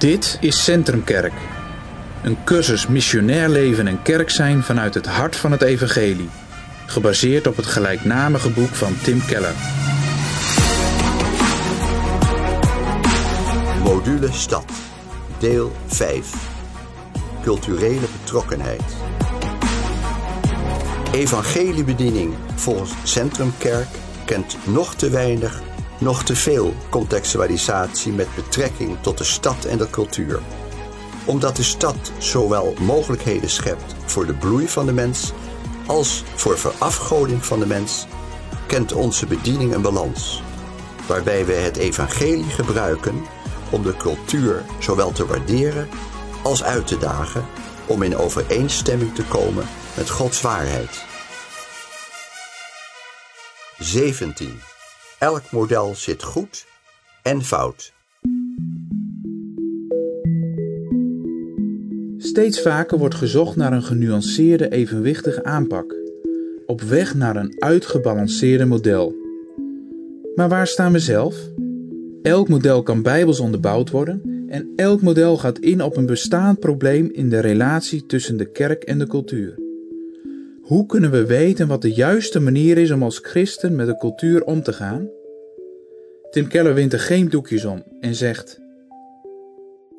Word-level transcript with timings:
Dit 0.00 0.38
is 0.40 0.64
Centrumkerk. 0.64 1.32
Een 2.22 2.44
cursus 2.44 2.86
missionair 2.86 3.48
leven 3.48 3.86
en 3.86 4.02
kerk 4.02 4.30
zijn 4.30 4.62
vanuit 4.62 4.94
het 4.94 5.06
hart 5.06 5.36
van 5.36 5.52
het 5.52 5.62
evangelie. 5.62 6.28
Gebaseerd 6.86 7.46
op 7.46 7.56
het 7.56 7.66
gelijknamige 7.66 8.50
boek 8.50 8.68
van 8.68 8.96
Tim 9.02 9.24
Keller. 9.26 9.54
Module 13.82 14.32
Stad. 14.32 14.72
Deel 15.38 15.72
5. 15.86 16.32
Culturele 17.42 18.06
betrokkenheid. 18.20 18.84
Evangeliebediening 21.12 22.34
volgens 22.54 22.92
Centrumkerk 23.02 23.88
kent 24.24 24.56
nog 24.66 24.94
te 24.94 25.10
weinig, 25.10 25.62
nog 26.00 26.22
te 26.22 26.36
veel 26.36 26.74
contextualisatie 26.90 28.12
met 28.12 28.34
betrekking 28.34 28.96
tot 29.00 29.18
de 29.18 29.24
stad 29.24 29.64
en 29.64 29.78
de 29.78 29.90
cultuur. 29.90 30.40
Omdat 31.24 31.56
de 31.56 31.62
stad 31.62 32.12
zowel 32.18 32.74
mogelijkheden 32.78 33.50
schept 33.50 33.94
voor 34.04 34.26
de 34.26 34.34
bloei 34.34 34.68
van 34.68 34.86
de 34.86 34.92
mens 34.92 35.32
als 35.86 36.24
voor 36.34 36.58
verafgoding 36.58 37.44
van 37.44 37.58
de 37.58 37.66
mens, 37.66 38.06
kent 38.66 38.92
onze 38.92 39.26
bediening 39.26 39.74
een 39.74 39.82
balans, 39.82 40.42
waarbij 41.06 41.46
wij 41.46 41.62
het 41.62 41.76
evangelie 41.76 42.50
gebruiken 42.50 43.24
om 43.70 43.82
de 43.82 43.96
cultuur 43.96 44.64
zowel 44.78 45.12
te 45.12 45.26
waarderen 45.26 45.88
als 46.42 46.62
uit 46.62 46.86
te 46.86 46.98
dagen 46.98 47.44
om 47.86 48.02
in 48.02 48.16
overeenstemming 48.16 49.14
te 49.14 49.24
komen 49.24 49.66
met 49.96 50.10
Gods 50.10 50.40
waarheid. 50.40 51.04
17. 53.78 54.69
Elk 55.20 55.50
model 55.50 55.94
zit 55.94 56.22
goed 56.22 56.66
en 57.22 57.42
fout. 57.42 57.92
Steeds 62.18 62.62
vaker 62.62 62.98
wordt 62.98 63.14
gezocht 63.14 63.56
naar 63.56 63.72
een 63.72 63.82
genuanceerde, 63.82 64.68
evenwichtige 64.68 65.44
aanpak. 65.44 65.94
Op 66.66 66.80
weg 66.80 67.14
naar 67.14 67.36
een 67.36 67.54
uitgebalanceerde 67.58 68.64
model. 68.64 69.14
Maar 70.34 70.48
waar 70.48 70.66
staan 70.66 70.92
we 70.92 70.98
zelf? 70.98 71.36
Elk 72.22 72.48
model 72.48 72.82
kan 72.82 73.02
bijbels 73.02 73.40
onderbouwd 73.40 73.90
worden 73.90 74.46
en 74.48 74.72
elk 74.76 75.02
model 75.02 75.36
gaat 75.36 75.58
in 75.58 75.82
op 75.82 75.96
een 75.96 76.06
bestaand 76.06 76.58
probleem 76.58 77.10
in 77.12 77.28
de 77.28 77.40
relatie 77.40 78.06
tussen 78.06 78.36
de 78.36 78.50
kerk 78.50 78.82
en 78.82 78.98
de 78.98 79.06
cultuur. 79.06 79.69
Hoe 80.70 80.86
kunnen 80.86 81.10
we 81.10 81.26
weten 81.26 81.68
wat 81.68 81.82
de 81.82 81.92
juiste 81.92 82.40
manier 82.40 82.78
is 82.78 82.90
om 82.90 83.02
als 83.02 83.18
christen 83.18 83.76
met 83.76 83.86
de 83.86 83.96
cultuur 83.96 84.44
om 84.44 84.62
te 84.62 84.72
gaan? 84.72 85.08
Tim 86.30 86.48
Keller 86.48 86.74
wint 86.74 86.92
er 86.92 86.98
geen 86.98 87.28
doekjes 87.28 87.64
om 87.64 87.82
en 88.00 88.14
zegt: 88.14 88.60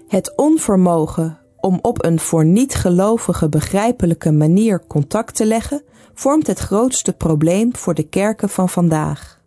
Het 0.08 0.36
onvermogen 0.36 1.40
om 1.60 1.80
op 1.82 2.06
een 2.06 2.20
voor 2.20 2.46
niet-gelovigen 2.46 3.50
begrijpelijke 3.50 4.32
manier 4.32 4.88
contact 4.88 5.36
te 5.36 5.46
leggen, 5.46 5.84
vormt 6.14 6.48
het 6.48 6.60
grootste 6.60 7.14
probleem 7.14 7.76
voor 7.76 7.94
de 7.94 8.08
kerken 8.10 8.50
van 8.50 8.70
vandaag. 8.70 9.42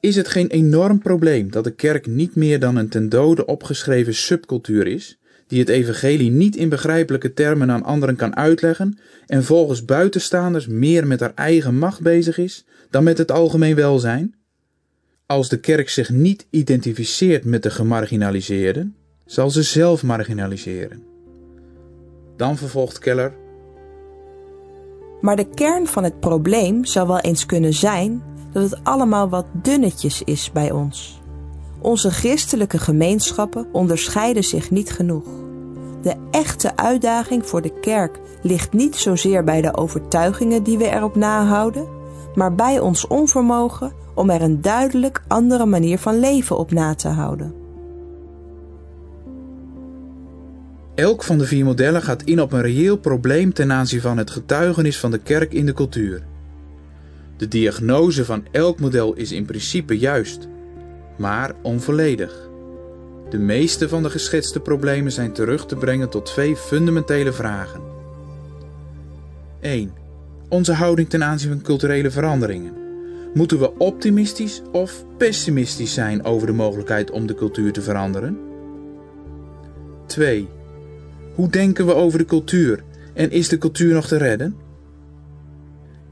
Is 0.00 0.16
het 0.16 0.28
geen 0.28 0.48
enorm 0.48 0.98
probleem 0.98 1.50
dat 1.50 1.64
de 1.64 1.74
kerk 1.74 2.06
niet 2.06 2.36
meer 2.36 2.60
dan 2.60 2.76
een 2.76 2.88
ten 2.88 3.08
dode 3.08 3.46
opgeschreven 3.46 4.14
subcultuur 4.14 4.86
is, 4.86 5.20
die 5.52 5.60
het 5.60 5.68
evangelie 5.68 6.30
niet 6.30 6.56
in 6.56 6.68
begrijpelijke 6.68 7.32
termen 7.32 7.70
aan 7.70 7.82
anderen 7.82 8.16
kan 8.16 8.36
uitleggen 8.36 8.98
en 9.26 9.44
volgens 9.44 9.84
buitenstaanders 9.84 10.66
meer 10.66 11.06
met 11.06 11.20
haar 11.20 11.32
eigen 11.34 11.78
macht 11.78 12.00
bezig 12.00 12.38
is 12.38 12.64
dan 12.90 13.04
met 13.04 13.18
het 13.18 13.30
algemeen 13.30 13.74
welzijn? 13.74 14.34
Als 15.26 15.48
de 15.48 15.60
kerk 15.60 15.88
zich 15.88 16.10
niet 16.10 16.46
identificeert 16.50 17.44
met 17.44 17.62
de 17.62 17.70
gemarginaliseerden, 17.70 18.94
zal 19.26 19.50
ze 19.50 19.62
zelf 19.62 20.02
marginaliseren. 20.02 21.02
Dan 22.36 22.56
vervolgt 22.56 22.98
Keller. 22.98 23.34
Maar 25.20 25.36
de 25.36 25.48
kern 25.54 25.86
van 25.86 26.04
het 26.04 26.20
probleem 26.20 26.84
zou 26.84 27.06
wel 27.06 27.20
eens 27.20 27.46
kunnen 27.46 27.72
zijn 27.72 28.22
dat 28.52 28.70
het 28.70 28.84
allemaal 28.84 29.28
wat 29.28 29.46
dunnetjes 29.62 30.22
is 30.22 30.52
bij 30.52 30.70
ons. 30.70 31.20
Onze 31.80 32.10
christelijke 32.10 32.78
gemeenschappen 32.78 33.68
onderscheiden 33.72 34.44
zich 34.44 34.70
niet 34.70 34.90
genoeg. 34.90 35.41
De 36.02 36.14
echte 36.30 36.76
uitdaging 36.76 37.46
voor 37.46 37.62
de 37.62 37.80
kerk 37.80 38.18
ligt 38.42 38.72
niet 38.72 38.96
zozeer 38.96 39.44
bij 39.44 39.60
de 39.60 39.76
overtuigingen 39.76 40.62
die 40.62 40.78
we 40.78 40.90
erop 40.90 41.16
nahouden, 41.16 41.88
maar 42.34 42.54
bij 42.54 42.80
ons 42.80 43.06
onvermogen 43.06 43.92
om 44.14 44.30
er 44.30 44.42
een 44.42 44.60
duidelijk 44.60 45.22
andere 45.28 45.66
manier 45.66 45.98
van 45.98 46.20
leven 46.20 46.58
op 46.58 46.70
na 46.70 46.94
te 46.94 47.08
houden. 47.08 47.54
Elk 50.94 51.22
van 51.22 51.38
de 51.38 51.46
vier 51.46 51.64
modellen 51.64 52.02
gaat 52.02 52.22
in 52.22 52.40
op 52.40 52.52
een 52.52 52.62
reëel 52.62 52.96
probleem 52.96 53.52
ten 53.52 53.72
aanzien 53.72 54.00
van 54.00 54.18
het 54.18 54.30
getuigenis 54.30 54.98
van 54.98 55.10
de 55.10 55.18
kerk 55.18 55.52
in 55.52 55.66
de 55.66 55.72
cultuur. 55.72 56.22
De 57.36 57.48
diagnose 57.48 58.24
van 58.24 58.44
elk 58.50 58.80
model 58.80 59.14
is 59.14 59.32
in 59.32 59.44
principe 59.44 59.98
juist, 59.98 60.48
maar 61.18 61.54
onvolledig. 61.62 62.50
De 63.32 63.38
meeste 63.38 63.88
van 63.88 64.02
de 64.02 64.10
geschetste 64.10 64.60
problemen 64.60 65.12
zijn 65.12 65.32
terug 65.32 65.66
te 65.66 65.76
brengen 65.76 66.08
tot 66.08 66.26
twee 66.26 66.56
fundamentele 66.56 67.32
vragen. 67.32 67.80
1. 69.60 69.92
Onze 70.48 70.72
houding 70.72 71.08
ten 71.08 71.24
aanzien 71.24 71.50
van 71.50 71.62
culturele 71.62 72.10
veranderingen. 72.10 72.72
Moeten 73.34 73.58
we 73.58 73.78
optimistisch 73.78 74.62
of 74.72 75.04
pessimistisch 75.16 75.94
zijn 75.94 76.24
over 76.24 76.46
de 76.46 76.52
mogelijkheid 76.52 77.10
om 77.10 77.26
de 77.26 77.34
cultuur 77.34 77.72
te 77.72 77.82
veranderen? 77.82 78.38
2. 80.06 80.48
Hoe 81.34 81.48
denken 81.48 81.86
we 81.86 81.94
over 81.94 82.18
de 82.18 82.24
cultuur 82.24 82.82
en 83.14 83.30
is 83.30 83.48
de 83.48 83.58
cultuur 83.58 83.94
nog 83.94 84.06
te 84.06 84.16
redden? 84.16 84.56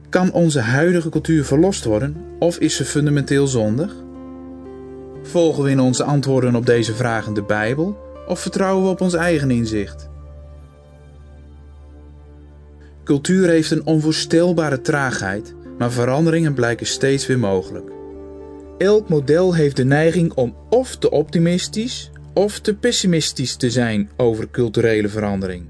Kan 0.09 0.31
onze 0.31 0.59
huidige 0.59 1.09
cultuur 1.09 1.45
verlost 1.45 1.83
worden 1.83 2.15
of 2.39 2.57
is 2.57 2.75
ze 2.75 2.85
fundamenteel 2.85 3.47
zondig? 3.47 3.95
Volgen 5.31 5.63
we 5.63 5.69
in 5.69 5.79
onze 5.79 6.03
antwoorden 6.03 6.55
op 6.55 6.65
deze 6.65 6.95
vragen 6.95 7.33
de 7.33 7.43
Bijbel 7.43 7.97
of 8.27 8.39
vertrouwen 8.39 8.83
we 8.83 8.89
op 8.89 9.01
ons 9.01 9.13
eigen 9.13 9.51
inzicht? 9.51 10.09
Cultuur 13.03 13.47
heeft 13.47 13.71
een 13.71 13.85
onvoorstelbare 13.85 14.81
traagheid, 14.81 15.55
maar 15.77 15.91
veranderingen 15.91 16.53
blijken 16.53 16.85
steeds 16.85 17.27
weer 17.27 17.39
mogelijk. 17.39 17.91
Elk 18.77 19.09
model 19.09 19.53
heeft 19.55 19.75
de 19.75 19.83
neiging 19.83 20.33
om 20.33 20.55
of 20.69 20.95
te 20.95 21.11
optimistisch 21.11 22.11
of 22.33 22.59
te 22.59 22.75
pessimistisch 22.75 23.55
te 23.55 23.69
zijn 23.69 24.09
over 24.17 24.49
culturele 24.49 25.09
verandering. 25.09 25.65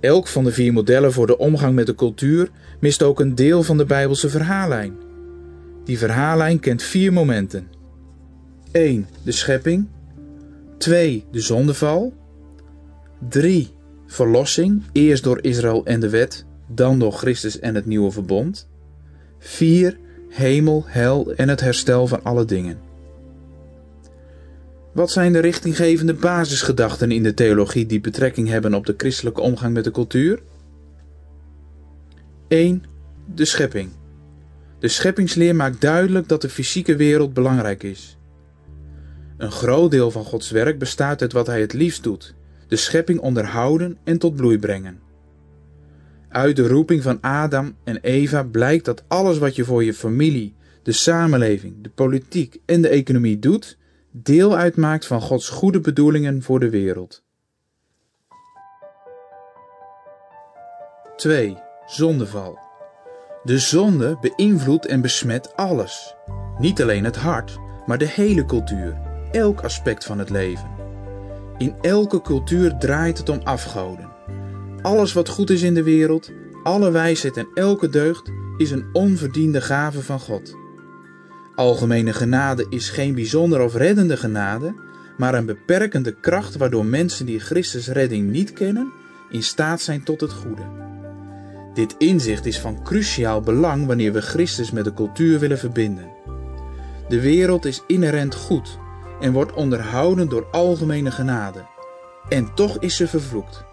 Elk 0.00 0.26
van 0.26 0.44
de 0.44 0.52
vier 0.52 0.72
modellen 0.72 1.12
voor 1.12 1.26
de 1.26 1.38
omgang 1.38 1.74
met 1.74 1.86
de 1.86 1.94
cultuur 1.94 2.50
mist 2.80 3.02
ook 3.02 3.20
een 3.20 3.34
deel 3.34 3.62
van 3.62 3.76
de 3.76 3.84
Bijbelse 3.84 4.28
verhaallijn. 4.28 4.94
Die 5.84 5.98
verhaallijn 5.98 6.60
kent 6.60 6.82
vier 6.82 7.12
momenten. 7.12 7.80
1. 8.72 9.06
De 9.22 9.32
schepping. 9.32 9.86
2. 10.78 11.24
De 11.30 11.40
zondeval. 11.40 12.12
3. 13.28 13.70
Verlossing, 14.06 14.82
eerst 14.92 15.24
door 15.24 15.38
Israël 15.42 15.84
en 15.84 16.00
de 16.00 16.08
wet, 16.08 16.44
dan 16.66 16.98
door 16.98 17.12
Christus 17.12 17.58
en 17.58 17.74
het 17.74 17.86
nieuwe 17.86 18.10
verbond. 18.10 18.68
4. 19.38 19.98
Hemel, 20.28 20.84
hel 20.86 21.32
en 21.32 21.48
het 21.48 21.60
herstel 21.60 22.06
van 22.06 22.22
alle 22.22 22.44
dingen. 22.44 22.78
Wat 24.92 25.10
zijn 25.10 25.32
de 25.32 25.38
richtinggevende 25.38 26.14
basisgedachten 26.14 27.10
in 27.10 27.22
de 27.22 27.34
theologie 27.34 27.86
die 27.86 28.00
betrekking 28.00 28.48
hebben 28.48 28.74
op 28.74 28.86
de 28.86 28.94
christelijke 28.96 29.40
omgang 29.40 29.74
met 29.74 29.84
de 29.84 29.90
cultuur? 29.90 30.42
1. 32.48 32.84
De 33.34 33.44
schepping. 33.44 33.90
De 34.78 34.88
scheppingsleer 34.88 35.56
maakt 35.56 35.80
duidelijk 35.80 36.28
dat 36.28 36.40
de 36.40 36.48
fysieke 36.48 36.96
wereld 36.96 37.34
belangrijk 37.34 37.82
is. 37.82 38.16
Een 39.42 39.52
groot 39.52 39.90
deel 39.90 40.10
van 40.10 40.24
Gods 40.24 40.50
werk 40.50 40.78
bestaat 40.78 41.22
uit 41.22 41.32
wat 41.32 41.46
Hij 41.46 41.60
het 41.60 41.72
liefst 41.72 42.02
doet: 42.02 42.34
de 42.68 42.76
schepping 42.76 43.20
onderhouden 43.20 43.98
en 44.04 44.18
tot 44.18 44.36
bloei 44.36 44.58
brengen. 44.58 45.00
Uit 46.28 46.56
de 46.56 46.68
roeping 46.68 47.02
van 47.02 47.20
Adam 47.20 47.74
en 47.84 47.98
Eva 48.00 48.42
blijkt 48.42 48.84
dat 48.84 49.04
alles 49.08 49.38
wat 49.38 49.56
je 49.56 49.64
voor 49.64 49.84
je 49.84 49.94
familie, 49.94 50.54
de 50.82 50.92
samenleving, 50.92 51.74
de 51.82 51.90
politiek 51.90 52.60
en 52.66 52.82
de 52.82 52.88
economie 52.88 53.38
doet, 53.38 53.78
deel 54.10 54.56
uitmaakt 54.56 55.06
van 55.06 55.20
Gods 55.20 55.48
goede 55.48 55.80
bedoelingen 55.80 56.42
voor 56.42 56.60
de 56.60 56.70
wereld. 56.70 57.22
2. 61.16 61.56
Zondeval. 61.86 62.58
De 63.42 63.58
zonde 63.58 64.18
beïnvloedt 64.20 64.86
en 64.86 65.00
besmet 65.00 65.56
alles. 65.56 66.14
Niet 66.58 66.82
alleen 66.82 67.04
het 67.04 67.16
hart, 67.16 67.58
maar 67.86 67.98
de 67.98 68.08
hele 68.08 68.44
cultuur, 68.44 69.10
elk 69.32 69.60
aspect 69.60 70.04
van 70.04 70.18
het 70.18 70.30
leven. 70.30 70.70
In 71.58 71.74
elke 71.80 72.20
cultuur 72.20 72.76
draait 72.78 73.18
het 73.18 73.28
om 73.28 73.40
afgoden. 73.44 74.10
Alles 74.82 75.12
wat 75.12 75.28
goed 75.28 75.50
is 75.50 75.62
in 75.62 75.74
de 75.74 75.82
wereld, 75.82 76.30
alle 76.62 76.90
wijsheid 76.90 77.36
en 77.36 77.48
elke 77.54 77.88
deugd 77.88 78.30
is 78.56 78.70
een 78.70 78.84
onverdiende 78.92 79.60
gave 79.60 80.02
van 80.02 80.20
God. 80.20 80.56
Algemene 81.54 82.12
genade 82.12 82.66
is 82.68 82.90
geen 82.90 83.14
bijzondere 83.14 83.62
of 83.62 83.74
reddende 83.74 84.16
genade, 84.16 84.74
maar 85.16 85.34
een 85.34 85.46
beperkende 85.46 86.14
kracht 86.20 86.56
waardoor 86.56 86.84
mensen 86.84 87.26
die 87.26 87.40
Christus 87.40 87.88
redding 87.88 88.30
niet 88.30 88.52
kennen, 88.52 88.92
in 89.30 89.42
staat 89.42 89.80
zijn 89.80 90.04
tot 90.04 90.20
het 90.20 90.32
goede. 90.32 90.62
Dit 91.74 91.94
inzicht 91.98 92.46
is 92.46 92.58
van 92.58 92.82
cruciaal 92.82 93.40
belang 93.40 93.86
wanneer 93.86 94.12
we 94.12 94.22
Christus 94.22 94.70
met 94.70 94.84
de 94.84 94.94
cultuur 94.94 95.38
willen 95.38 95.58
verbinden. 95.58 96.10
De 97.08 97.20
wereld 97.20 97.64
is 97.64 97.82
inherent 97.86 98.34
goed 98.34 98.80
en 99.22 99.32
wordt 99.32 99.52
onderhouden 99.52 100.28
door 100.28 100.46
algemene 100.50 101.10
genade. 101.10 101.66
En 102.28 102.54
toch 102.54 102.78
is 102.78 102.96
ze 102.96 103.08
vervloekt. 103.08 103.64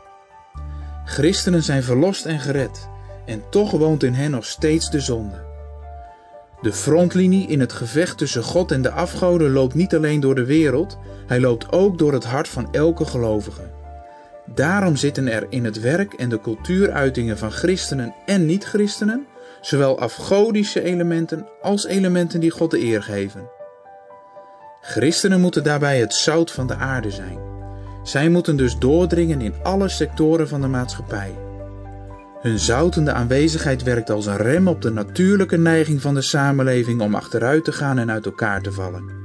Christenen 1.06 1.64
zijn 1.64 1.84
verlost 1.84 2.26
en 2.26 2.40
gered, 2.40 2.90
en 3.26 3.44
toch 3.50 3.72
woont 3.72 4.04
in 4.04 4.14
hen 4.14 4.32
nog 4.32 4.46
steeds 4.46 4.90
de 4.90 5.00
zonde. 5.00 5.48
De 6.62 6.74
frontlinie 6.74 7.48
in 7.48 7.60
het 7.60 7.74
gevecht 7.74 8.18
tussen 8.18 8.44
God 8.44 8.72
en 8.72 8.82
de 8.82 8.92
afgoden 8.92 9.52
loopt 9.52 9.74
niet 9.74 9.96
alleen 9.96 10.20
door 10.20 10.36
de 10.36 10.46
wereld, 10.46 10.98
hij 11.28 11.40
loopt 11.40 11.72
ook 11.72 11.98
door 11.98 12.14
het 12.14 12.26
hart 12.26 12.48
van 12.48 12.74
elke 12.74 13.06
gelovige. 13.06 13.72
Daarom 14.46 14.96
zitten 14.96 15.28
er 15.28 15.46
in 15.50 15.66
het 15.66 15.80
werk 15.80 16.14
en 16.14 16.30
de 16.30 16.42
cultuuruitingen 16.42 17.38
van 17.38 17.52
christenen 17.52 18.16
en 18.26 18.46
niet-christenen 18.46 19.28
zowel 19.62 20.00
afgodische 20.00 20.84
elementen 20.84 21.48
als 21.62 21.86
elementen 21.86 22.40
die 22.40 22.52
God 22.52 22.72
de 22.72 22.82
eer 22.84 23.04
geven. 23.04 23.58
Christenen 24.82 25.42
moeten 25.42 25.64
daarbij 25.64 26.00
het 26.00 26.14
zout 26.14 26.52
van 26.52 26.68
de 26.68 26.76
aarde 26.76 27.12
zijn. 27.12 27.40
Zij 28.04 28.30
moeten 28.30 28.58
dus 28.58 28.78
doordringen 28.78 29.42
in 29.42 29.54
alle 29.64 29.90
sectoren 29.90 30.48
van 30.48 30.62
de 30.62 30.68
maatschappij. 30.68 31.36
Hun 32.42 32.60
zoutende 32.60 33.12
aanwezigheid 33.12 33.84
werkt 33.84 34.10
als 34.10 34.26
een 34.26 34.38
rem 34.38 34.68
op 34.68 34.82
de 34.82 34.90
natuurlijke 34.92 35.58
neiging 35.58 36.02
van 36.02 36.14
de 36.14 36.22
samenleving 36.22 37.02
om 37.02 37.16
achteruit 37.16 37.64
te 37.64 37.72
gaan 37.72 37.98
en 37.98 38.12
uit 38.12 38.26
elkaar 38.26 38.62
te 38.62 38.72
vallen. 38.72 39.18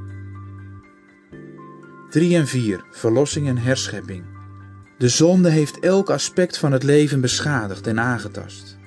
3 2.11 2.37
en 2.37 2.47
4. 2.47 2.85
Verlossing 2.91 3.49
en 3.49 3.59
herschepping. 3.59 4.25
De 4.99 5.09
zonde 5.09 5.51
heeft 5.51 5.79
elk 5.79 6.11
aspect 6.11 6.59
van 6.59 6.73
het 6.73 6.83
leven 6.83 7.21
beschadigd 7.21 7.87
en 7.87 8.01
aangetast. 8.01 8.79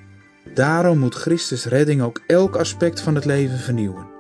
Daarom 0.54 0.98
moet 0.98 1.16
Christus 1.16 1.66
redding 1.66 2.02
ook 2.02 2.22
elk 2.28 2.56
aspect 2.56 3.02
van 3.02 3.16
het 3.16 3.26
leven 3.26 3.58
vernieuwen. 3.58 4.17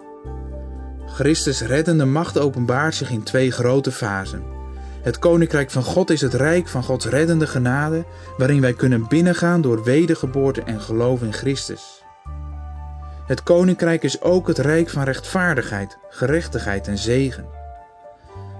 Christus 1.17 1.61
reddende 1.61 2.05
macht 2.05 2.37
openbaart 2.39 2.95
zich 2.95 3.09
in 3.09 3.23
twee 3.23 3.51
grote 3.51 3.91
fasen. 3.91 4.43
Het 5.01 5.19
koninkrijk 5.19 5.71
van 5.71 5.83
God 5.83 6.09
is 6.09 6.21
het 6.21 6.33
rijk 6.33 6.67
van 6.67 6.83
Gods 6.83 7.05
reddende 7.05 7.47
genade, 7.47 8.05
waarin 8.37 8.61
wij 8.61 8.73
kunnen 8.73 9.07
binnengaan 9.07 9.61
door 9.61 9.83
wedergeboorte 9.83 10.63
en 10.63 10.81
geloof 10.81 11.21
in 11.21 11.33
Christus. 11.33 12.03
Het 13.25 13.43
koninkrijk 13.43 14.03
is 14.03 14.21
ook 14.21 14.47
het 14.47 14.57
rijk 14.57 14.89
van 14.89 15.03
rechtvaardigheid, 15.03 15.97
gerechtigheid 16.09 16.87
en 16.87 16.97
zegen. 16.97 17.45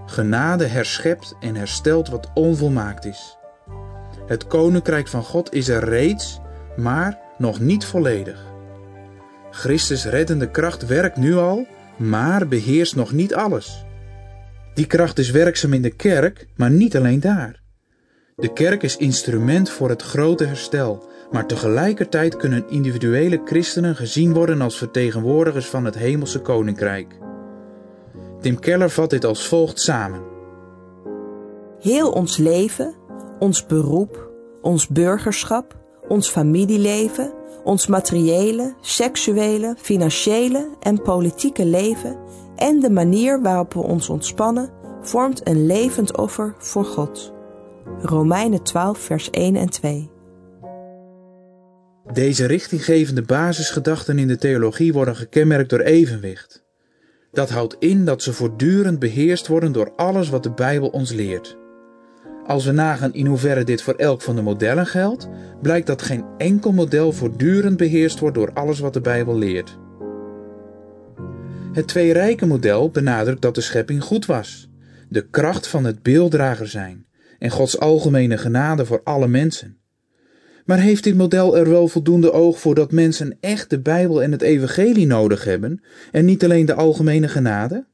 Genade 0.06 0.66
herschept 0.66 1.36
en 1.40 1.54
herstelt 1.54 2.08
wat 2.08 2.30
onvolmaakt 2.34 3.04
is. 3.04 3.38
Het 4.26 4.46
koninkrijk 4.46 5.08
van 5.08 5.22
God 5.22 5.54
is 5.54 5.68
er 5.68 5.84
reeds, 5.84 6.40
maar 6.76 7.18
nog 7.36 7.60
niet 7.60 7.84
volledig. 7.84 8.44
Christus 9.50 10.04
reddende 10.04 10.50
kracht 10.50 10.86
werkt 10.86 11.16
nu 11.16 11.36
al, 11.36 11.66
maar 11.98 12.48
beheerst 12.48 12.96
nog 12.96 13.12
niet 13.12 13.34
alles. 13.34 13.84
Die 14.74 14.86
kracht 14.86 15.18
is 15.18 15.30
werkzaam 15.30 15.72
in 15.72 15.82
de 15.82 15.94
kerk, 15.94 16.46
maar 16.56 16.70
niet 16.70 16.96
alleen 16.96 17.20
daar. 17.20 17.60
De 18.36 18.52
kerk 18.52 18.82
is 18.82 18.96
instrument 18.96 19.70
voor 19.70 19.88
het 19.88 20.02
grote 20.02 20.44
herstel, 20.44 21.08
maar 21.30 21.46
tegelijkertijd 21.46 22.36
kunnen 22.36 22.64
individuele 22.68 23.40
christenen 23.44 23.96
gezien 23.96 24.32
worden 24.32 24.60
als 24.60 24.78
vertegenwoordigers 24.78 25.66
van 25.66 25.84
het 25.84 25.94
hemelse 25.94 26.40
koninkrijk. 26.40 27.18
Tim 28.40 28.58
Keller 28.58 28.90
vat 28.90 29.10
dit 29.10 29.24
als 29.24 29.48
volgt 29.48 29.80
samen. 29.80 30.22
Heel 31.80 32.10
ons 32.10 32.36
leven, 32.36 32.94
ons 33.38 33.66
beroep, 33.66 34.30
ons 34.62 34.88
burgerschap, 34.88 35.76
ons 36.08 36.28
familieleven, 36.28 37.32
ons 37.68 37.86
materiële, 37.86 38.74
seksuele, 38.80 39.74
financiële 39.78 40.68
en 40.80 41.02
politieke 41.02 41.64
leven 41.64 42.16
en 42.56 42.80
de 42.80 42.90
manier 42.90 43.42
waarop 43.42 43.72
we 43.72 43.80
ons 43.80 44.08
ontspannen 44.08 44.70
vormt 45.02 45.48
een 45.48 45.66
levend 45.66 46.16
offer 46.16 46.54
voor 46.58 46.84
God. 46.84 47.32
Romeinen 48.00 48.62
12, 48.62 48.98
vers 48.98 49.30
1 49.30 49.56
en 49.56 49.70
2. 49.70 50.10
Deze 52.12 52.46
richtinggevende 52.46 53.22
basisgedachten 53.22 54.18
in 54.18 54.28
de 54.28 54.36
theologie 54.36 54.92
worden 54.92 55.16
gekenmerkt 55.16 55.70
door 55.70 55.80
evenwicht. 55.80 56.64
Dat 57.32 57.50
houdt 57.50 57.76
in 57.78 58.04
dat 58.04 58.22
ze 58.22 58.32
voortdurend 58.32 58.98
beheerst 58.98 59.46
worden 59.46 59.72
door 59.72 59.92
alles 59.96 60.28
wat 60.28 60.42
de 60.42 60.52
Bijbel 60.52 60.88
ons 60.88 61.12
leert. 61.12 61.56
Als 62.48 62.64
we 62.64 62.72
nagaan 62.72 63.14
in 63.14 63.26
hoeverre 63.26 63.64
dit 63.64 63.82
voor 63.82 63.94
elk 63.94 64.22
van 64.22 64.36
de 64.36 64.42
modellen 64.42 64.86
geldt, 64.86 65.28
blijkt 65.62 65.86
dat 65.86 66.02
geen 66.02 66.24
enkel 66.38 66.72
model 66.72 67.12
voortdurend 67.12 67.76
beheerst 67.76 68.18
wordt 68.18 68.34
door 68.34 68.52
alles 68.52 68.78
wat 68.78 68.92
de 68.92 69.00
Bijbel 69.00 69.38
leert. 69.38 69.78
Het 71.72 71.88
twee 71.88 72.46
model 72.46 72.90
benadrukt 72.90 73.42
dat 73.42 73.54
de 73.54 73.60
schepping 73.60 74.02
goed 74.02 74.26
was, 74.26 74.70
de 75.08 75.28
kracht 75.28 75.66
van 75.66 75.84
het 75.84 76.02
beelddrager 76.02 76.68
zijn 76.68 77.06
en 77.38 77.50
Gods 77.50 77.78
algemene 77.78 78.38
genade 78.38 78.86
voor 78.86 79.00
alle 79.04 79.28
mensen. 79.28 79.76
Maar 80.64 80.78
heeft 80.78 81.04
dit 81.04 81.16
model 81.16 81.56
er 81.56 81.70
wel 81.70 81.88
voldoende 81.88 82.32
oog 82.32 82.60
voor 82.60 82.74
dat 82.74 82.92
mensen 82.92 83.36
echt 83.40 83.70
de 83.70 83.80
Bijbel 83.80 84.22
en 84.22 84.32
het 84.32 84.42
Evangelie 84.42 85.06
nodig 85.06 85.44
hebben 85.44 85.82
en 86.12 86.24
niet 86.24 86.44
alleen 86.44 86.66
de 86.66 86.74
algemene 86.74 87.28
genade? 87.28 87.86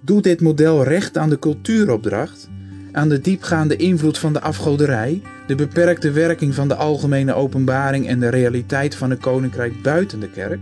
Doet 0.00 0.24
dit 0.24 0.40
model 0.40 0.84
recht 0.84 1.18
aan 1.18 1.30
de 1.30 1.38
cultuuropdracht, 1.38 2.48
aan 2.92 3.08
de 3.08 3.20
diepgaande 3.20 3.76
invloed 3.76 4.18
van 4.18 4.32
de 4.32 4.40
afgoderij, 4.40 5.22
de 5.46 5.54
beperkte 5.54 6.10
werking 6.10 6.54
van 6.54 6.68
de 6.68 6.74
algemene 6.74 7.34
openbaring 7.34 8.06
en 8.08 8.20
de 8.20 8.28
realiteit 8.28 8.94
van 8.94 9.10
het 9.10 9.20
koninkrijk 9.20 9.82
buiten 9.82 10.20
de 10.20 10.30
kerk? 10.30 10.60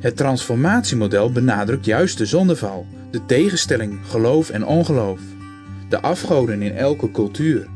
Het 0.00 0.16
transformatiemodel 0.16 1.32
benadrukt 1.32 1.84
juist 1.84 2.18
de 2.18 2.26
zondeval, 2.26 2.86
de 3.10 3.24
tegenstelling 3.26 3.98
geloof 4.06 4.50
en 4.50 4.66
ongeloof, 4.66 5.20
de 5.88 6.00
afgoden 6.00 6.62
in 6.62 6.76
elke 6.76 7.10
cultuur. 7.10 7.66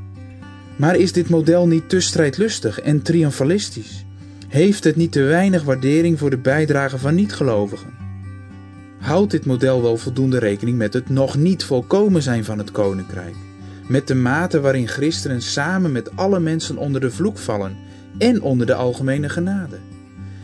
Maar 0.77 0.97
is 0.97 1.13
dit 1.13 1.29
model 1.29 1.67
niet 1.67 1.89
te 1.89 2.01
strijdlustig 2.01 2.81
en 2.81 3.03
triomfalistisch? 3.03 4.05
Heeft 4.49 4.85
het 4.85 4.97
niet 4.97 5.13
te 5.13 5.23
weinig 5.23 5.63
waardering 5.63 6.19
voor 6.19 6.31
de 6.31 6.39
bijdrage 6.39 6.99
van 6.99 7.15
niet-gelovigen? 7.15 7.96
Houdt 9.07 9.31
dit 9.31 9.45
model 9.45 9.83
wel 9.83 9.97
voldoende 9.97 10.39
rekening 10.39 10.79
met 10.79 10.93
het 10.93 11.09
nog 11.09 11.37
niet 11.37 11.65
volkomen 11.65 12.23
zijn 12.23 12.45
van 12.45 12.59
het 12.59 12.71
koninkrijk? 12.71 13.35
Met 13.89 14.07
de 14.07 14.15
mate 14.15 14.61
waarin 14.61 14.89
christenen 14.89 15.43
samen 15.43 15.93
met 15.93 16.17
alle 16.17 16.41
mensen 16.41 16.77
onder 16.77 17.01
de 17.01 17.11
vloek 17.11 17.39
vallen 17.39 17.77
en 18.19 18.43
onder 18.43 18.67
de 18.67 18.75
algemene 18.75 19.29
genade? 19.29 19.77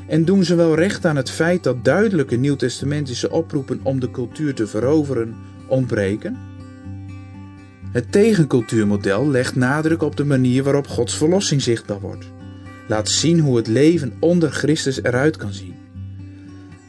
En 0.07 0.25
doen 0.25 0.45
ze 0.45 0.55
wel 0.55 0.75
recht 0.75 1.07
aan 1.07 1.17
het 1.17 1.31
feit 1.31 1.63
dat 1.63 1.85
duidelijke 1.85 2.37
nieuwtestamentische 2.37 3.31
oproepen 3.31 3.81
om 3.83 4.01
de 4.01 4.11
cultuur 4.11 4.55
te 4.55 4.67
veroveren 4.67 5.35
ontbreken? 5.67 6.39
Het 7.93 8.13
tegencultuurmodel 8.13 9.31
legt 9.31 9.57
nadruk 9.57 10.03
op 10.03 10.17
de 10.17 10.25
manier 10.25 10.63
waarop 10.63 10.87
Gods 10.87 11.17
verlossing 11.17 11.63
zichtbaar 11.63 12.01
wordt. 12.01 12.27
Laat 12.89 13.09
zien 13.09 13.39
hoe 13.41 13.57
het 13.57 13.67
leven 13.67 14.13
onder 14.19 14.51
Christus 14.51 15.03
eruit 15.03 15.37
kan 15.37 15.53
zien. 15.53 15.82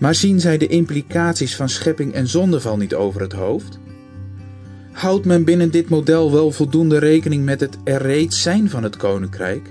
Maar 0.03 0.15
zien 0.15 0.39
zij 0.39 0.57
de 0.57 0.67
implicaties 0.67 1.55
van 1.55 1.69
schepping 1.69 2.13
en 2.13 2.27
zondeval 2.27 2.77
niet 2.77 2.93
over 2.93 3.21
het 3.21 3.33
hoofd? 3.33 3.79
Houdt 4.91 5.25
men 5.25 5.43
binnen 5.43 5.71
dit 5.71 5.89
model 5.89 6.31
wel 6.31 6.51
voldoende 6.51 6.97
rekening 6.97 7.45
met 7.45 7.59
het 7.59 7.77
er 7.83 8.01
reeds 8.01 8.41
zijn 8.41 8.69
van 8.69 8.83
het 8.83 8.97
koninkrijk 8.97 9.69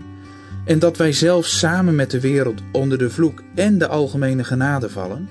en 0.65 0.79
dat 0.79 0.97
wij 0.97 1.13
zelf 1.13 1.47
samen 1.47 1.95
met 1.95 2.11
de 2.11 2.21
wereld 2.21 2.63
onder 2.73 2.99
de 2.99 3.11
vloek 3.11 3.43
en 3.55 3.79
de 3.79 3.87
algemene 3.87 4.45
genade 4.45 4.91
vallen? 4.91 5.29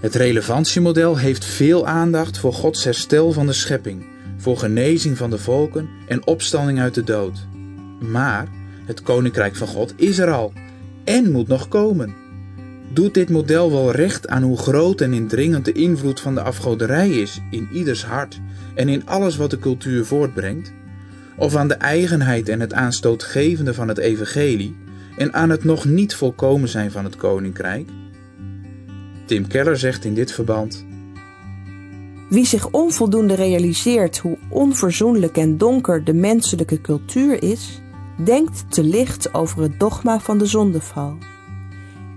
Het 0.00 0.14
relevantiemodel 0.14 1.18
heeft 1.18 1.44
veel 1.44 1.86
aandacht 1.86 2.38
voor 2.38 2.52
Gods 2.52 2.84
herstel 2.84 3.32
van 3.32 3.46
de 3.46 3.52
schepping, 3.52 4.04
voor 4.36 4.58
genezing 4.58 5.16
van 5.16 5.30
de 5.30 5.38
volken 5.38 5.88
en 6.06 6.26
opstanding 6.26 6.80
uit 6.80 6.94
de 6.94 7.04
dood. 7.04 7.46
Maar 8.00 8.48
het 8.84 9.02
koninkrijk 9.02 9.56
van 9.56 9.68
God 9.68 9.94
is 9.96 10.18
er 10.18 10.30
al 10.30 10.52
en 11.04 11.30
moet 11.32 11.48
nog 11.48 11.68
komen. 11.68 12.19
Doet 12.92 13.14
dit 13.14 13.30
model 13.30 13.70
wel 13.70 13.92
recht 13.92 14.28
aan 14.28 14.42
hoe 14.42 14.58
groot 14.58 15.00
en 15.00 15.12
indringend 15.12 15.64
de 15.64 15.72
invloed 15.72 16.20
van 16.20 16.34
de 16.34 16.42
afgoderij 16.42 17.10
is 17.10 17.40
in 17.50 17.68
ieders 17.72 18.04
hart 18.04 18.40
en 18.74 18.88
in 18.88 19.06
alles 19.06 19.36
wat 19.36 19.50
de 19.50 19.58
cultuur 19.58 20.04
voortbrengt? 20.04 20.72
Of 21.36 21.56
aan 21.56 21.68
de 21.68 21.74
eigenheid 21.74 22.48
en 22.48 22.60
het 22.60 22.72
aanstootgevende 22.72 23.74
van 23.74 23.88
het 23.88 23.98
evangelie 23.98 24.76
en 25.16 25.34
aan 25.34 25.50
het 25.50 25.64
nog 25.64 25.84
niet 25.84 26.14
volkomen 26.14 26.68
zijn 26.68 26.90
van 26.90 27.04
het 27.04 27.16
koninkrijk? 27.16 27.88
Tim 29.26 29.46
Keller 29.46 29.76
zegt 29.76 30.04
in 30.04 30.14
dit 30.14 30.32
verband: 30.32 30.84
Wie 32.28 32.46
zich 32.46 32.70
onvoldoende 32.70 33.34
realiseert 33.34 34.18
hoe 34.18 34.38
onverzoenlijk 34.48 35.36
en 35.36 35.58
donker 35.58 36.04
de 36.04 36.14
menselijke 36.14 36.80
cultuur 36.80 37.42
is, 37.42 37.80
denkt 38.24 38.64
te 38.68 38.84
licht 38.84 39.34
over 39.34 39.62
het 39.62 39.80
dogma 39.80 40.20
van 40.20 40.38
de 40.38 40.46
zondeval. 40.46 41.16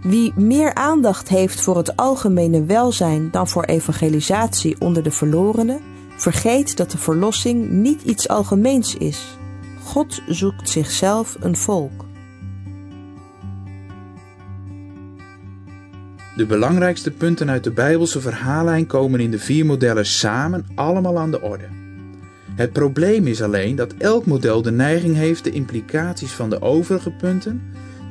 Wie 0.03 0.33
meer 0.36 0.74
aandacht 0.74 1.29
heeft 1.29 1.62
voor 1.62 1.77
het 1.77 1.95
algemene 1.95 2.65
welzijn 2.65 3.31
dan 3.31 3.48
voor 3.48 3.63
evangelisatie 3.63 4.75
onder 4.79 5.03
de 5.03 5.12
verlorenen, 5.12 5.79
vergeet 6.17 6.77
dat 6.77 6.91
de 6.91 6.98
verlossing 6.98 7.69
niet 7.69 8.01
iets 8.01 8.27
algemeens 8.27 8.95
is. 8.95 9.38
God 9.83 10.22
zoekt 10.27 10.69
zichzelf 10.69 11.38
een 11.39 11.57
volk. 11.57 12.05
De 16.36 16.45
belangrijkste 16.45 17.12
punten 17.12 17.50
uit 17.50 17.63
de 17.63 17.72
Bijbelse 17.72 18.22
verhaallijn 18.22 18.88
komen 18.88 19.19
in 19.19 19.31
de 19.31 19.39
vier 19.39 19.65
modellen 19.65 20.05
samen 20.05 20.65
allemaal 20.75 21.19
aan 21.19 21.31
de 21.31 21.41
orde. 21.41 21.67
Het 22.55 22.74
probleem 22.74 23.27
is 23.27 23.41
alleen 23.41 23.75
dat 23.75 23.93
elk 23.98 24.25
model 24.25 24.62
de 24.62 24.72
neiging 24.72 25.15
heeft 25.15 25.43
de 25.43 25.51
implicaties 25.51 26.31
van 26.31 26.50
de 26.50 26.62
overige 26.62 27.12
punten, 27.12 27.62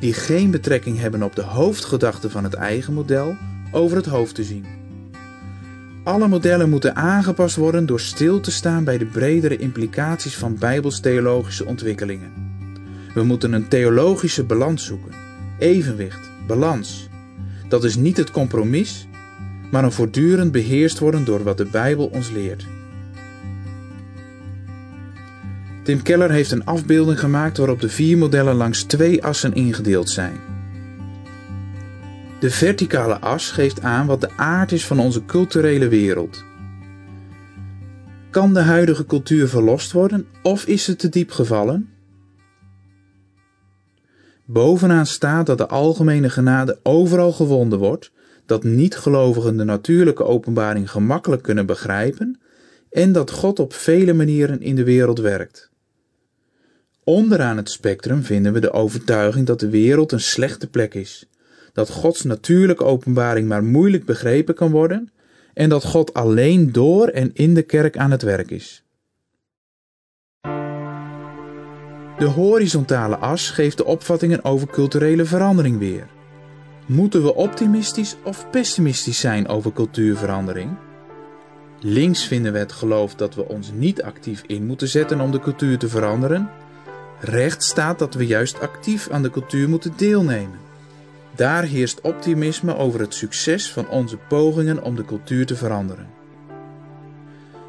die 0.03 0.13
geen 0.13 0.51
betrekking 0.51 0.99
hebben 0.99 1.23
op 1.23 1.35
de 1.35 1.43
hoofdgedachte 1.43 2.31
van 2.31 2.45
het 2.45 2.55
eigen 2.55 2.93
model, 2.93 3.37
over 3.71 3.97
het 3.97 4.07
hoofd 4.07 4.35
te 4.35 4.45
zien. 4.45 4.65
Alle 6.05 6.29
modellen 6.29 6.71
moeten 6.71 6.97
aangepast 6.97 7.57
worden 7.57 7.87
door 7.87 8.01
stil 8.01 8.41
te 8.41 8.51
staan 8.51 8.85
bij 8.85 8.99
de 8.99 9.05
bredere 9.05 9.57
implicaties 9.57 10.37
van 10.37 10.59
bijbels-theologische 10.59 11.65
ontwikkelingen. 11.65 12.33
We 13.15 13.23
moeten 13.23 13.53
een 13.53 13.69
theologische 13.69 14.45
balans 14.45 14.85
zoeken, 14.85 15.13
evenwicht, 15.59 16.31
balans. 16.47 17.09
Dat 17.69 17.85
is 17.85 17.97
niet 17.97 18.17
het 18.17 18.31
compromis, 18.31 19.07
maar 19.71 19.85
een 19.85 19.93
voortdurend 19.93 20.53
beheerst 20.53 20.99
worden 20.99 21.25
door 21.25 21.43
wat 21.43 21.57
de 21.57 21.67
Bijbel 21.67 22.07
ons 22.07 22.31
leert. 22.31 22.67
Tim 25.83 26.03
Keller 26.03 26.31
heeft 26.31 26.51
een 26.51 26.65
afbeelding 26.65 27.21
gemaakt 27.21 27.57
waarop 27.57 27.81
de 27.81 27.89
vier 27.89 28.19
modellen 28.19 28.55
langs 28.55 28.83
twee 28.83 29.25
assen 29.25 29.55
ingedeeld 29.55 30.11
zijn. 30.11 30.41
De 32.41 32.51
verticale 32.51 33.19
as 33.19 33.51
geeft 33.51 33.81
aan 33.81 34.07
wat 34.07 34.21
de 34.21 34.31
aard 34.37 34.73
is 34.73 34.87
van 34.87 34.99
onze 34.99 35.25
culturele 35.25 35.89
wereld. 35.89 36.45
Kan 38.31 38.55
de 38.55 38.61
huidige 38.61 39.07
cultuur 39.07 39.49
verlost 39.49 39.93
worden 39.93 40.27
of 40.43 40.67
is 40.67 40.85
ze 40.85 40.97
te 40.97 41.09
diep 41.09 41.31
gevallen? 41.31 41.89
Bovenaan 44.45 45.07
staat 45.07 45.47
dat 45.47 45.59
de 45.59 45.69
algemene 45.69 46.31
genade 46.31 46.79
overal 46.83 47.33
gewonden 47.33 47.79
wordt, 47.79 48.13
dat 48.47 48.65
niet-gelovigen 48.65 49.57
de 49.57 49.65
natuurlijke 49.65 50.25
openbaring 50.25 50.91
gemakkelijk 50.91 51.43
kunnen 51.43 51.67
begrijpen 51.67 52.41
en 52.91 53.13
dat 53.13 53.31
God 53.31 53.59
op 53.59 53.73
vele 53.73 54.13
manieren 54.13 54.61
in 54.61 54.75
de 54.75 54.85
wereld 54.85 55.19
werkt. 55.19 55.72
Onderaan 57.05 57.57
het 57.57 57.71
spectrum 57.71 58.23
vinden 58.23 58.53
we 58.53 58.61
de 58.61 58.73
overtuiging 58.73 59.47
dat 59.47 59.61
de 59.61 59.69
wereld 59.69 60.13
een 60.13 60.21
slechte 60.21 60.67
plek 60.67 60.95
is, 60.95 61.29
dat 61.73 61.91
Gods 61.91 62.23
natuurlijke 62.23 62.85
openbaring 62.85 63.49
maar 63.49 63.65
moeilijk 63.65 64.05
begrepen 64.05 64.55
kan 64.55 64.71
worden 64.71 65.11
en 65.55 65.69
dat 65.69 65.85
God 65.85 66.15
alleen 66.15 66.73
door 66.73 67.09
en 67.09 67.31
in 67.35 67.55
de 67.55 67.63
kerk 67.63 67.97
aan 67.97 68.11
het 68.11 68.23
werk 68.23 68.51
is. 68.51 68.85
De 72.19 72.29
horizontale 72.35 73.17
as 73.17 73.51
geeft 73.51 73.77
de 73.77 73.85
opvattingen 73.85 74.45
over 74.45 74.69
culturele 74.69 75.25
verandering 75.25 75.79
weer. 75.79 76.07
Moeten 76.87 77.23
we 77.23 77.35
optimistisch 77.35 78.17
of 78.25 78.51
pessimistisch 78.51 79.21
zijn 79.21 79.49
over 79.49 79.73
cultuurverandering? 79.73 80.77
Links 81.81 82.27
vinden 82.27 82.53
we 82.53 82.59
het 82.59 82.73
geloof 82.73 83.15
dat 83.15 83.35
we 83.35 83.49
ons 83.49 83.71
niet 83.75 84.03
actief 84.03 84.43
in 84.47 84.67
moeten 84.67 84.89
zetten 84.89 85.21
om 85.21 85.31
de 85.31 85.41
cultuur 85.41 85.79
te 85.79 85.89
veranderen. 85.89 86.51
Rechts 87.25 87.69
staat 87.69 87.99
dat 87.99 88.15
we 88.15 88.27
juist 88.27 88.61
actief 88.61 89.09
aan 89.11 89.23
de 89.23 89.31
cultuur 89.31 89.69
moeten 89.69 89.93
deelnemen. 89.97 90.59
Daar 91.37 91.63
heerst 91.63 92.01
optimisme 92.01 92.77
over 92.77 93.01
het 93.01 93.15
succes 93.15 93.73
van 93.73 93.89
onze 93.89 94.17
pogingen 94.29 94.83
om 94.83 94.97
de 94.97 95.05
cultuur 95.05 95.47
te 95.47 95.57
veranderen. 95.57 96.07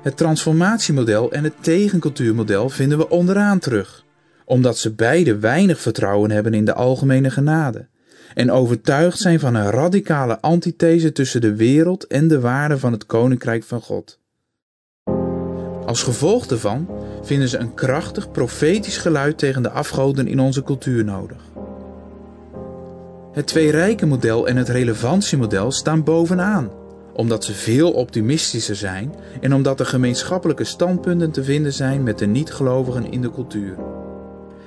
Het 0.01 0.17
transformatiemodel 0.17 1.31
en 1.31 1.43
het 1.43 1.63
tegencultuurmodel 1.63 2.69
vinden 2.69 2.97
we 2.97 3.09
onderaan 3.09 3.59
terug, 3.59 4.05
omdat 4.45 4.77
ze 4.77 4.93
beide 4.93 5.37
weinig 5.37 5.79
vertrouwen 5.79 6.31
hebben 6.31 6.53
in 6.53 6.65
de 6.65 6.73
algemene 6.73 7.29
genade 7.29 7.87
en 8.33 8.51
overtuigd 8.51 9.19
zijn 9.19 9.39
van 9.39 9.55
een 9.55 9.69
radicale 9.69 10.41
antithese 10.41 11.11
tussen 11.11 11.41
de 11.41 11.55
wereld 11.55 12.07
en 12.07 12.27
de 12.27 12.39
waarden 12.39 12.79
van 12.79 12.91
het 12.91 13.05
koninkrijk 13.05 13.63
van 13.63 13.81
God. 13.81 14.19
Als 15.93 16.03
gevolg 16.03 16.47
daarvan 16.47 16.87
vinden 17.21 17.47
ze 17.47 17.57
een 17.57 17.73
krachtig 17.73 18.31
profetisch 18.31 18.97
geluid 18.97 19.37
tegen 19.37 19.63
de 19.63 19.69
afgoden 19.69 20.27
in 20.27 20.39
onze 20.39 20.63
cultuur 20.63 21.03
nodig. 21.03 21.37
Het 23.31 23.47
twee-rijken-model 23.47 24.47
en 24.47 24.57
het 24.57 24.69
relevantiemodel 24.69 25.71
staan 25.71 26.03
bovenaan, 26.03 26.69
omdat 27.13 27.43
ze 27.43 27.53
veel 27.53 27.91
optimistischer 27.91 28.75
zijn 28.75 29.15
en 29.41 29.53
omdat 29.53 29.79
er 29.79 29.85
gemeenschappelijke 29.85 30.63
standpunten 30.63 31.31
te 31.31 31.43
vinden 31.43 31.73
zijn 31.73 32.03
met 32.03 32.19
de 32.19 32.27
niet-gelovigen 32.27 33.11
in 33.11 33.21
de 33.21 33.31
cultuur. 33.31 33.75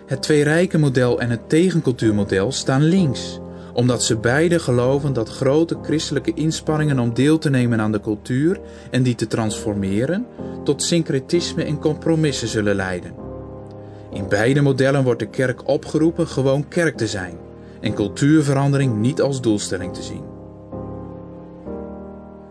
Het 0.06 0.22
twee-rijken-model 0.22 1.20
en 1.20 1.30
het 1.30 1.48
tegencultuurmodel 1.48 2.52
staan 2.52 2.82
links, 2.82 3.40
omdat 3.76 4.02
ze 4.02 4.16
beide 4.16 4.58
geloven 4.58 5.12
dat 5.12 5.28
grote 5.28 5.76
christelijke 5.82 6.34
inspanningen 6.34 6.98
om 6.98 7.14
deel 7.14 7.38
te 7.38 7.50
nemen 7.50 7.80
aan 7.80 7.92
de 7.92 8.00
cultuur 8.00 8.60
en 8.90 9.02
die 9.02 9.14
te 9.14 9.26
transformeren 9.26 10.26
tot 10.64 10.82
syncretisme 10.82 11.64
en 11.64 11.78
compromissen 11.78 12.48
zullen 12.48 12.74
leiden. 12.74 13.14
In 14.12 14.28
beide 14.28 14.60
modellen 14.60 15.04
wordt 15.04 15.20
de 15.20 15.28
kerk 15.28 15.68
opgeroepen 15.68 16.26
gewoon 16.26 16.68
kerk 16.68 16.96
te 16.96 17.06
zijn 17.06 17.36
en 17.80 17.94
cultuurverandering 17.94 18.96
niet 18.96 19.20
als 19.20 19.40
doelstelling 19.40 19.94
te 19.94 20.02
zien. 20.02 20.24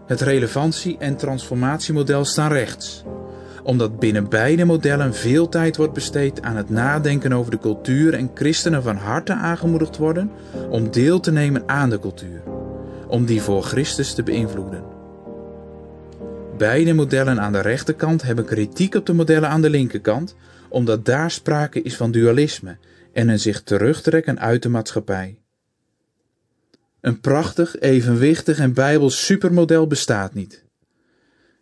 Het 0.05 0.21
relevantie- 0.21 0.97
en 0.99 1.15
transformatiemodel 1.15 2.25
staan 2.25 2.51
rechts, 2.51 3.03
omdat 3.65 3.99
binnen 3.99 4.29
beide 4.29 4.65
modellen 4.65 5.13
veel 5.13 5.49
tijd 5.49 5.77
wordt 5.77 5.93
besteed 5.93 6.41
aan 6.41 6.55
het 6.55 6.69
nadenken 6.69 7.33
over 7.33 7.51
de 7.51 7.59
cultuur 7.59 8.13
en 8.13 8.31
christenen 8.33 8.83
van 8.83 8.95
harte 8.95 9.33
aangemoedigd 9.33 9.97
worden 9.97 10.31
om 10.69 10.91
deel 10.91 11.19
te 11.19 11.31
nemen 11.31 11.63
aan 11.65 11.89
de 11.89 11.99
cultuur, 11.99 12.41
om 13.07 13.25
die 13.25 13.41
voor 13.41 13.63
Christus 13.63 14.13
te 14.13 14.23
beïnvloeden. 14.23 14.83
Beide 16.57 16.93
modellen 16.93 17.41
aan 17.41 17.51
de 17.51 17.61
rechterkant 17.61 18.21
hebben 18.21 18.45
kritiek 18.45 18.95
op 18.95 19.05
de 19.05 19.13
modellen 19.13 19.49
aan 19.49 19.61
de 19.61 19.69
linkerkant, 19.69 20.35
omdat 20.69 21.05
daar 21.05 21.31
sprake 21.31 21.81
is 21.81 21.95
van 21.95 22.11
dualisme 22.11 22.77
en 23.13 23.29
een 23.29 23.39
zich 23.39 23.63
terugtrekken 23.63 24.39
uit 24.39 24.63
de 24.63 24.69
maatschappij. 24.69 25.39
Een 27.01 27.19
prachtig, 27.19 27.79
evenwichtig 27.79 28.59
en 28.59 28.73
bijbels 28.73 29.25
supermodel 29.25 29.87
bestaat 29.87 30.33
niet. 30.33 30.64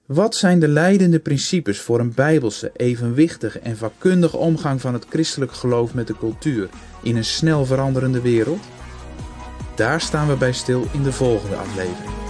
Wat 0.05 0.35
zijn 0.35 0.59
de 0.59 0.67
leidende 0.67 1.19
principes 1.19 1.79
voor 1.79 1.99
een 1.99 2.13
bijbelse, 2.13 2.71
evenwichtige 2.75 3.59
en 3.59 3.77
vakkundige 3.77 4.37
omgang 4.37 4.81
van 4.81 4.93
het 4.93 5.05
christelijk 5.09 5.51
geloof 5.51 5.93
met 5.93 6.07
de 6.07 6.17
cultuur 6.17 6.69
in 7.03 7.15
een 7.15 7.25
snel 7.25 7.65
veranderende 7.65 8.21
wereld? 8.21 8.63
Daar 9.75 10.01
staan 10.01 10.27
we 10.27 10.35
bij 10.35 10.53
stil 10.53 10.87
in 10.93 11.03
de 11.03 11.11
volgende 11.11 11.55
aflevering. 11.55 12.22